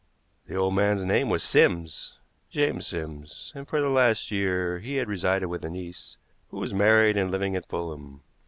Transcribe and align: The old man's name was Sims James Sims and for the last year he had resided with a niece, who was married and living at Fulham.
The 0.47 0.55
old 0.55 0.73
man's 0.73 1.05
name 1.05 1.29
was 1.29 1.43
Sims 1.43 2.17
James 2.49 2.87
Sims 2.87 3.51
and 3.53 3.67
for 3.67 3.79
the 3.79 3.87
last 3.87 4.31
year 4.31 4.79
he 4.79 4.95
had 4.95 5.07
resided 5.07 5.47
with 5.47 5.63
a 5.63 5.69
niece, 5.69 6.17
who 6.47 6.57
was 6.57 6.73
married 6.73 7.17
and 7.17 7.29
living 7.29 7.55
at 7.55 7.67
Fulham. 7.67 8.23